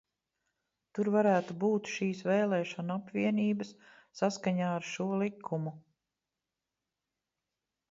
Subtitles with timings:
[0.97, 3.75] Tur varētu būt šīs vēlēšanu apvienības
[4.23, 5.77] saskaņā ar šo likumu.